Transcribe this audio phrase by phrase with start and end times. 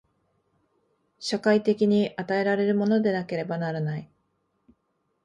[1.19, 4.09] 社会的に与えられるものでなければならない。